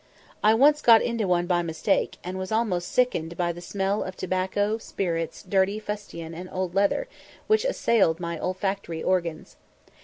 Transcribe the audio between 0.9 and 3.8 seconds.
into one by mistake, and was almost sickened by the